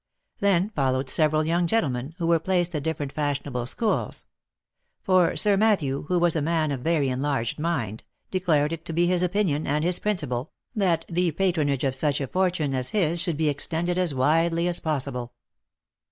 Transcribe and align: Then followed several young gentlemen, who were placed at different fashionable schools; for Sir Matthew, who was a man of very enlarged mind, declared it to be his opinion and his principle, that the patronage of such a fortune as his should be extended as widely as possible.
Then 0.39 0.71
followed 0.71 1.11
several 1.11 1.45
young 1.45 1.67
gentlemen, 1.67 2.15
who 2.17 2.25
were 2.25 2.39
placed 2.39 2.73
at 2.73 2.81
different 2.81 3.11
fashionable 3.11 3.67
schools; 3.67 4.25
for 5.03 5.35
Sir 5.37 5.55
Matthew, 5.57 6.05
who 6.07 6.17
was 6.17 6.35
a 6.35 6.41
man 6.41 6.71
of 6.71 6.79
very 6.79 7.07
enlarged 7.09 7.59
mind, 7.59 8.03
declared 8.31 8.73
it 8.73 8.83
to 8.85 8.93
be 8.93 9.05
his 9.05 9.21
opinion 9.21 9.67
and 9.67 9.83
his 9.83 9.99
principle, 9.99 10.49
that 10.73 11.05
the 11.07 11.29
patronage 11.29 11.83
of 11.83 11.93
such 11.93 12.19
a 12.19 12.25
fortune 12.25 12.73
as 12.73 12.89
his 12.89 13.21
should 13.21 13.37
be 13.37 13.47
extended 13.47 13.99
as 13.99 14.15
widely 14.15 14.67
as 14.67 14.79
possible. 14.79 15.33